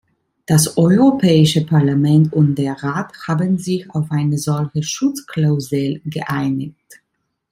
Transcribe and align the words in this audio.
Das 0.47 0.77
Europäische 0.77 1.63
Parlament 1.63 2.33
und 2.33 2.55
der 2.55 2.73
Rat 2.81 3.13
haben 3.27 3.59
sich 3.59 3.87
auf 3.91 4.07
eine 4.09 4.39
solche 4.39 4.81
Schutzklausel 4.81 6.01
geeinigt. 6.05 7.03